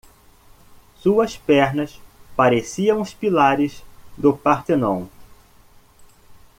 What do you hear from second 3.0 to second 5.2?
os pilares do Parthenon.